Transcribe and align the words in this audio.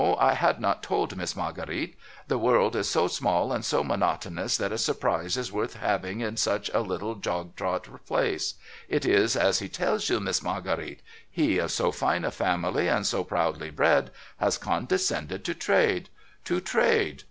I 0.17 0.33
had 0.33 0.59
not 0.59 0.81
told 0.81 1.15
Miss 1.15 1.35
Marguerite. 1.35 1.95
The 2.27 2.39
world 2.39 2.75
is 2.75 2.89
so 2.89 3.07
small 3.07 3.53
and 3.53 3.63
so 3.63 3.83
monotonous 3.83 4.57
that 4.57 4.71
a 4.71 4.79
surprise 4.79 5.37
is 5.37 5.51
worth 5.51 5.75
having 5.75 6.21
in 6.21 6.37
such 6.37 6.71
a 6.73 6.79
little 6.79 7.13
jog 7.13 7.55
trot 7.55 7.87
place. 8.07 8.55
It 8.89 9.05
is 9.05 9.35
as 9.35 9.59
he 9.59 9.69
tells 9.69 10.09
you, 10.09 10.19
Miss 10.19 10.41
Marguerite. 10.41 11.01
He, 11.29 11.59
of 11.59 11.71
so 11.71 11.91
fine 11.91 12.25
a 12.25 12.31
family, 12.31 12.87
and 12.87 13.05
so 13.05 13.23
proudly 13.23 13.69
bred, 13.69 14.09
has 14.37 14.57
condescended 14.57 15.45
to 15.45 15.53
trade. 15.53 16.09
To 16.45 16.59
trade 16.59 17.19